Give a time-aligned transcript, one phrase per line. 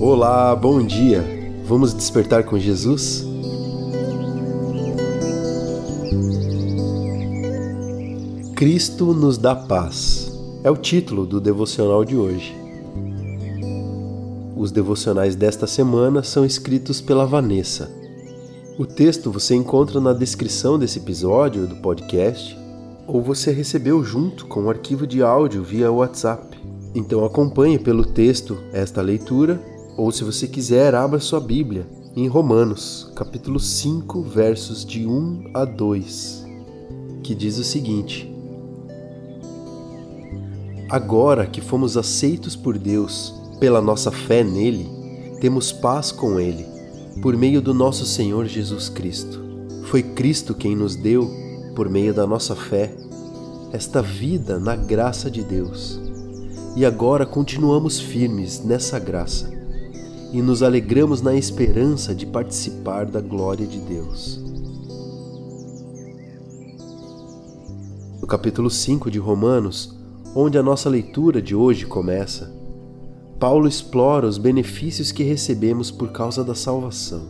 [0.00, 1.24] Olá, bom dia.
[1.64, 3.24] Vamos despertar com Jesus?
[8.54, 10.30] Cristo nos dá paz.
[10.62, 12.54] É o título do devocional de hoje.
[14.56, 18.03] Os devocionais desta semana são escritos pela Vanessa.
[18.76, 22.58] O texto você encontra na descrição desse episódio do podcast
[23.06, 26.58] ou você recebeu junto com o arquivo de áudio via WhatsApp.
[26.92, 29.62] Então acompanhe pelo texto esta leitura
[29.96, 31.86] ou se você quiser, abra sua Bíblia
[32.16, 36.44] em Romanos, capítulo 5, versos de 1 a 2,
[37.22, 38.28] que diz o seguinte:
[40.90, 44.90] Agora que fomos aceitos por Deus pela nossa fé nele,
[45.40, 46.66] temos paz com ele,
[47.20, 49.40] por meio do nosso Senhor Jesus Cristo.
[49.84, 51.30] Foi Cristo quem nos deu,
[51.74, 52.94] por meio da nossa fé,
[53.72, 56.00] esta vida na graça de Deus.
[56.76, 59.52] E agora continuamos firmes nessa graça
[60.32, 64.40] e nos alegramos na esperança de participar da glória de Deus.
[68.20, 69.96] No capítulo 5 de Romanos,
[70.34, 72.53] onde a nossa leitura de hoje começa,
[73.38, 77.26] Paulo explora os benefícios que recebemos por causa da salvação.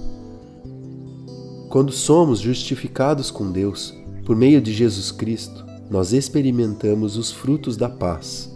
[1.68, 7.88] Quando somos justificados com Deus por meio de Jesus Cristo, nós experimentamos os frutos da
[7.88, 8.50] paz.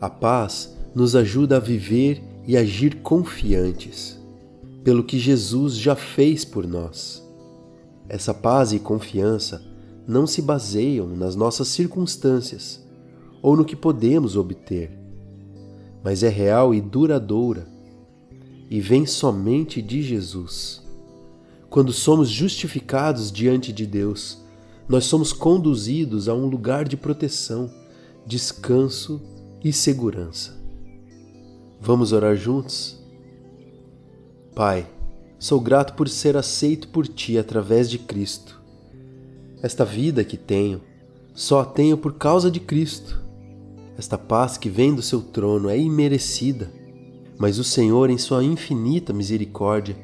[0.00, 4.20] A paz nos ajuda a viver e agir confiantes
[4.82, 7.26] pelo que Jesus já fez por nós.
[8.08, 9.62] Essa paz e confiança
[10.06, 12.86] não se baseiam nas nossas circunstâncias
[13.40, 14.90] ou no que podemos obter,
[16.04, 17.66] mas é real e duradoura
[18.68, 20.82] e vem somente de Jesus.
[21.70, 24.38] Quando somos justificados diante de Deus,
[24.86, 27.70] nós somos conduzidos a um lugar de proteção,
[28.26, 29.20] descanso
[29.62, 30.62] e segurança.
[31.80, 33.02] Vamos orar juntos?
[34.54, 34.86] Pai,
[35.38, 38.60] sou grato por ser aceito por Ti através de Cristo.
[39.62, 40.82] Esta vida que tenho,
[41.34, 43.23] só a tenho por causa de Cristo.
[43.96, 46.70] Esta paz que vem do Seu trono é imerecida,
[47.38, 49.96] mas o Senhor, em Sua infinita misericórdia,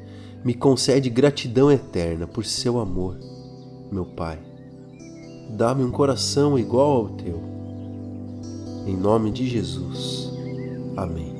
[0.44, 3.18] me concede gratidão eterna por Seu amor,
[3.90, 4.38] meu Pai.
[5.50, 7.42] Dá-me um coração igual ao Teu.
[8.86, 10.30] Em nome de Jesus.
[10.96, 11.39] Amém.